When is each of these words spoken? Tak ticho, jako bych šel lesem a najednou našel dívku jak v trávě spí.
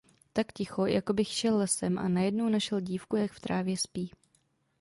Tak 0.33 0.51
ticho, 0.53 0.85
jako 0.85 1.13
bych 1.13 1.27
šel 1.27 1.57
lesem 1.57 1.99
a 1.99 2.07
najednou 2.07 2.49
našel 2.49 2.79
dívku 2.79 3.15
jak 3.15 3.31
v 3.31 3.39
trávě 3.39 3.77
spí. 3.77 4.11